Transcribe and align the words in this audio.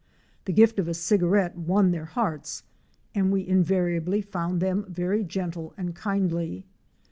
The 0.45 0.51
gift 0.51 0.79
of 0.79 0.87
a 0.87 0.95
cigarette 0.95 1.55
won 1.55 1.91
their 1.91 2.05
hearts 2.05 2.63
and 3.13 3.31
we 3.31 3.47
invariably 3.47 4.23
found 4.23 4.59
them 4.59 4.83
very 4.89 5.23
gentle 5.23 5.75
and 5.77 5.93
kindly. 5.95 6.65